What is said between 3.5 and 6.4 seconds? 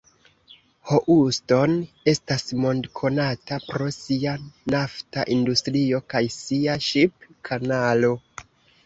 pro sia nafta industrio kaj